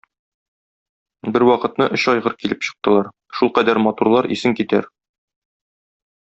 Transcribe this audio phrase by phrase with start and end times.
[1.35, 3.11] Бервакытны өч айгыр килеп чыктылар,
[3.41, 4.91] шулкадәр матурлар, исең китәр.